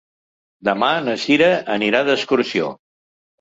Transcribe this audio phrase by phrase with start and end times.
[0.69, 2.73] Demà na Cira anirà d'excursió.